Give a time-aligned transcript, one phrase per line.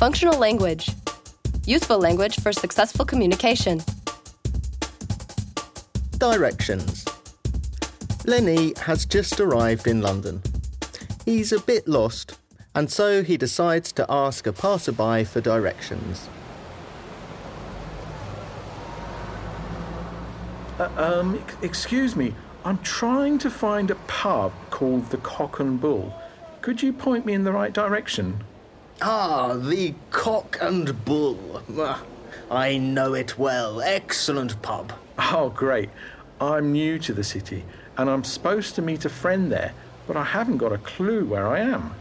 [0.00, 0.92] Functional language.
[1.66, 3.82] Useful language for successful communication.
[6.16, 7.04] Directions.
[8.24, 10.40] Lenny has just arrived in London.
[11.26, 12.38] He's a bit lost,
[12.74, 16.30] and so he decides to ask a passerby for directions.
[20.78, 26.14] Um, excuse me, I'm trying to find a pub called the Cock and Bull.
[26.62, 28.42] Could you point me in the right direction?
[29.02, 31.62] Ah, the Cock and Bull.
[31.78, 32.02] Ah,
[32.50, 33.80] I know it well.
[33.80, 34.92] Excellent pub.
[35.18, 35.88] Oh, great.
[36.40, 37.64] I'm new to the city
[37.96, 39.72] and I'm supposed to meet a friend there,
[40.06, 41.94] but I haven't got a clue where I am.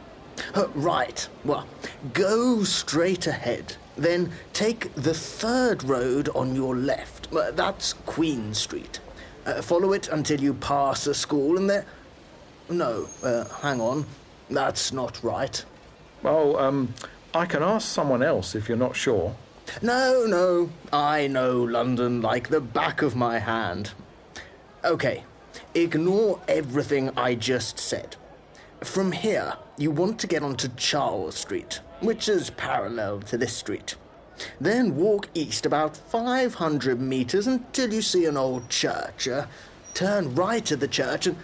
[0.54, 1.28] Uh, right.
[1.44, 1.68] Well,
[2.14, 3.76] go straight ahead.
[3.98, 7.34] Then take the third road on your left.
[7.34, 9.00] Uh, That's Queen Street.
[9.46, 11.86] Uh, follow it until you pass a school, and there.
[12.70, 14.06] No, uh, hang on.
[14.50, 15.64] That's not right.
[16.22, 16.94] Well, um,
[17.34, 19.36] I can ask someone else if you're not sure.
[19.82, 20.70] No, no.
[20.92, 23.92] I know London like the back of my hand.
[24.84, 25.24] Okay,
[25.76, 28.16] ignore everything I just said.
[28.82, 33.96] From here, you want to get onto Charles Street, which is parallel to this street.
[34.60, 39.28] Then walk east about 500 metres until you see an old church.
[39.28, 39.48] Uh,
[39.94, 41.36] turn right at the church and.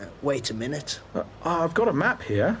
[0.00, 1.00] Uh, wait a minute.
[1.14, 2.58] Uh, I've got a map here.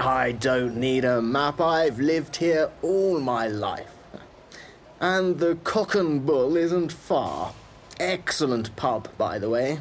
[0.00, 1.60] I don't need a map.
[1.60, 3.92] I've lived here all my life.
[4.98, 7.52] And the Cock and Bull isn't far.
[7.98, 9.80] Excellent pub, by the way.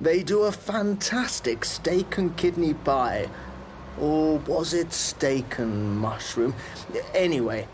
[0.00, 3.28] They do a fantastic steak and kidney pie.
[3.98, 6.54] Or was it steak and mushroom?
[7.12, 7.66] Anyway,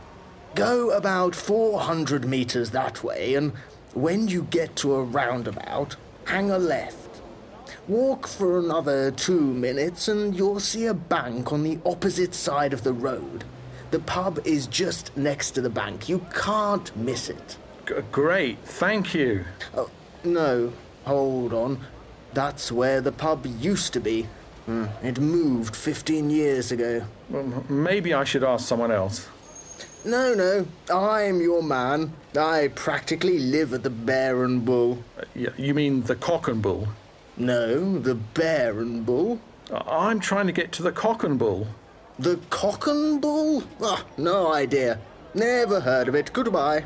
[0.55, 3.53] go about 400 metres that way, and
[3.93, 7.06] when you get to a roundabout, hang a left.
[7.89, 12.83] Walk for another two minutes and you'll see a bank on the opposite side of
[12.85, 13.45] the road.
[13.91, 16.09] The pub is just next to the bank.
[16.09, 17.57] You can't miss it.
[17.87, 19.45] G- great, thank you.
[19.77, 19.91] Oh,
[20.25, 20.73] no,
[21.05, 21.79] hold on.
[22.35, 24.27] That's where the pub used to be.
[24.67, 27.03] Hmm, It moved 15 years ago.
[27.31, 29.29] Well, maybe I should ask someone else.
[30.05, 32.13] No, no, I'm your man.
[32.39, 35.03] I practically live at the Bear and Bull.
[35.19, 36.89] Uh, You mean the Cock and Bull?
[37.37, 39.41] No, the Bear and Bull.
[39.71, 41.67] I'm trying to get to the Cock and Bull.
[42.19, 43.63] The Cock and Bull?
[43.83, 44.99] Ah, no idea.
[45.35, 46.33] Never heard of it.
[46.33, 46.85] Goodbye.